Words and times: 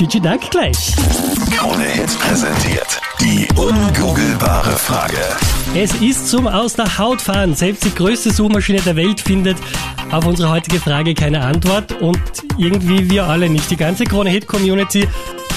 Gigi 0.00 0.18
Duck 0.18 0.40
gleich. 0.50 0.94
Krone 1.58 1.84
Hits 1.84 2.16
präsentiert. 2.16 3.02
Die 3.20 3.46
ungoogelbare 3.54 4.70
Frage. 4.70 5.18
Es 5.74 5.92
ist 6.00 6.26
zum 6.30 6.46
Aus 6.46 6.72
der 6.72 6.96
Haut 6.96 7.20
fahren. 7.20 7.54
Selbst 7.54 7.84
die 7.84 7.94
größte 7.94 8.30
Suchmaschine 8.30 8.80
der 8.80 8.96
Welt 8.96 9.20
findet 9.20 9.58
auf 10.10 10.24
unsere 10.24 10.48
heutige 10.48 10.80
Frage 10.80 11.12
keine 11.12 11.42
Antwort 11.42 12.00
und 12.00 12.18
irgendwie 12.56 13.10
wir 13.10 13.24
alle 13.24 13.50
nicht. 13.50 13.70
Die 13.70 13.76
ganze 13.76 14.04
Krone 14.04 14.30
Hit 14.30 14.46
Community 14.46 15.06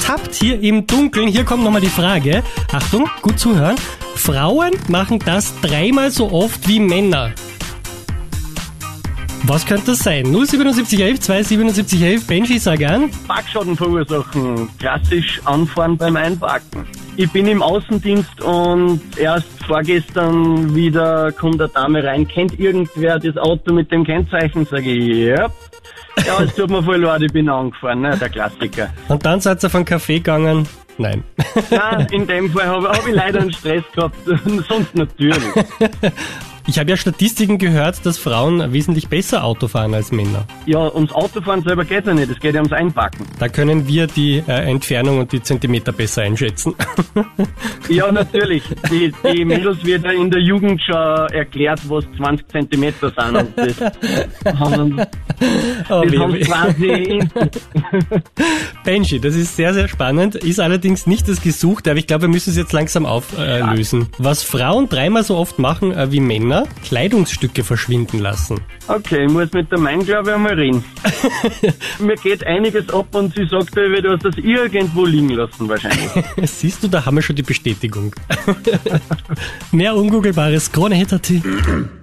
tappt 0.06 0.36
hier 0.36 0.60
im 0.62 0.86
Dunkeln. 0.88 1.30
Hier 1.30 1.46
kommt 1.46 1.64
nochmal 1.64 1.80
die 1.80 1.88
Frage. 1.88 2.44
Achtung, 2.74 3.10
gut 3.22 3.40
zuhören. 3.40 3.78
Frauen 4.16 4.72
machen 4.90 5.20
das 5.20 5.54
dreimal 5.62 6.12
so 6.12 6.34
oft 6.34 6.68
wie 6.68 6.82
Männer. 6.82 7.32
Was 9.46 9.66
könnte 9.66 9.88
das 9.88 10.00
sein? 10.00 10.26
07711 10.26 11.20
27711 11.20 12.28
Benji, 12.28 12.60
sag 12.60 12.82
an. 12.86 13.10
Parkschaden 13.28 13.76
verursachen. 13.76 14.70
Klassisch 14.80 15.42
anfahren 15.44 15.98
beim 15.98 16.16
Einparken. 16.16 16.86
Ich 17.18 17.30
bin 17.30 17.48
im 17.48 17.62
Außendienst 17.62 18.42
und 18.42 19.02
erst 19.18 19.48
vorgestern 19.68 20.74
wieder 20.74 21.34
kommt 21.34 21.60
eine 21.62 21.70
Dame 21.70 22.04
rein. 22.04 22.26
Kennt 22.26 22.58
irgendwer 22.58 23.20
das 23.20 23.36
Auto 23.36 23.74
mit 23.74 23.92
dem 23.92 24.06
Kennzeichen? 24.06 24.66
Sage 24.66 24.92
ich, 24.92 25.18
ja. 25.28 25.50
Ja, 26.26 26.42
es 26.42 26.56
tut 26.56 26.70
mir 26.70 26.82
voll 26.82 27.02
leid, 27.02 27.24
ich 27.24 27.34
bin 27.34 27.50
angefahren, 27.50 28.02
ne? 28.02 28.18
der 28.18 28.30
Klassiker. 28.30 28.94
Und 29.10 29.26
dann 29.26 29.42
seid 29.42 29.62
ihr 29.62 29.70
von 29.70 29.84
Kaffee 29.84 30.18
gegangen. 30.20 30.66
Nein. 30.98 31.24
Nein, 31.70 32.08
in 32.12 32.28
dem 32.28 32.50
Fall 32.52 32.68
habe 32.68 32.88
hab 32.88 33.06
ich 33.06 33.14
leider 33.14 33.42
einen 33.42 33.52
Stress 33.52 33.84
gehabt, 33.94 34.16
sonst 34.70 34.96
natürlich. 34.96 35.44
Ich 36.66 36.80
habe 36.80 36.90
ja 36.90 36.98
Statistiken 36.98 37.58
gehört, 37.58 38.06
dass 38.06 38.18
Frauen 38.18 38.72
wesentlich 38.72 39.10
besser 39.10 39.44
Auto 39.44 39.68
fahren 39.68 39.94
als 39.94 40.12
Männer. 40.12 40.46
Ja, 40.66 40.94
ums 40.94 41.12
Autofahren 41.12 41.62
selber 41.64 41.84
geht 41.84 42.08
ja 42.08 42.14
nicht, 42.14 42.30
es 42.32 42.40
geht 42.40 42.56
ja 42.56 42.62
ums 42.62 42.72
Einpacken. 42.72 43.26
Da 43.38 43.50
können 43.50 43.88
wir 43.88 44.08
die 44.08 44.42
äh, 44.48 44.70
Entfernung 44.72 45.20
und 45.20 45.32
die 45.32 45.42
Zentimeter 45.44 45.92
besser 45.92 46.24
einschätzen. 46.24 46.74
Ja, 47.90 48.10
natürlich. 48.12 48.64
Die, 48.90 49.14
die 49.34 49.44
Mädels 49.44 49.84
wird 49.84 50.06
ja 50.06 50.12
in 50.12 50.32
der 50.32 50.40
Jugend 50.40 50.82
schon 50.82 50.96
erklärt, 50.96 51.82
was 51.90 52.06
20 52.16 52.48
Zentimeter 52.48 53.12
sind. 53.12 53.36
Und 53.36 53.58
das 53.58 54.58
haben, 54.58 55.02
Oh, 55.90 56.04
das 56.06 56.18
haben 56.20 56.40
quasi 56.40 57.20
Benji, 58.86 59.20
das 59.20 59.36
ist 59.36 59.56
sehr, 59.56 59.74
sehr 59.74 59.88
spannend, 59.88 60.36
ist 60.36 60.60
allerdings 60.60 61.08
nicht 61.08 61.28
das 61.28 61.42
Gesuchte, 61.42 61.92
aber 61.92 62.00
ich 62.00 62.08
glaube, 62.08 62.24
wir 62.24 62.30
müssen 62.30 62.52
es 62.52 62.58
jetzt 62.58 62.74
langsam 62.74 63.06
auflösen. 63.06 63.44
Äh, 63.44 63.76
lösen. 63.76 64.08
Was 64.18 64.44
Frauen 64.44 64.88
dreimal 64.90 65.24
so 65.24 65.36
oft 65.36 65.60
machen 65.60 65.92
äh, 65.92 66.12
wie 66.12 66.20
Männer, 66.20 66.53
Kleidungsstücke 66.84 67.64
verschwinden 67.64 68.20
lassen. 68.20 68.60
Okay, 68.88 69.26
ich 69.26 69.32
muss 69.32 69.52
mit 69.52 69.72
der 69.72 69.80
Main, 69.80 70.06
glaube 70.06 70.30
ich, 70.30 70.36
einmal 70.36 70.54
reden. 70.54 70.84
Mir 72.00 72.16
geht 72.16 72.46
einiges 72.46 72.90
ab 72.90 73.08
und 73.14 73.34
sie 73.36 73.48
sagt, 73.48 73.76
mir, 73.76 74.02
du 74.02 74.12
hast 74.12 74.26
das 74.26 74.38
irgendwo 74.38 75.06
liegen 75.06 75.30
lassen 75.30 75.68
wahrscheinlich. 75.68 76.12
Siehst 76.44 76.84
du, 76.84 76.88
da 76.88 77.06
haben 77.06 77.16
wir 77.16 77.22
schon 77.22 77.36
die 77.36 77.44
Bestätigung. 77.44 78.14
Mehr 79.72 79.96
ungoogelbares 79.96 80.72
Krone 80.72 80.96
Hit.at. 80.96 81.32